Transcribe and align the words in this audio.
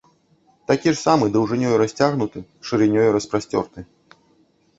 Такі 0.69 0.89
ж 0.91 0.93
самы 1.07 1.25
даўжынёю 1.35 1.73
расцягнуты, 1.83 2.39
шырынёю 2.71 3.05
распасцёрты. 3.19 3.79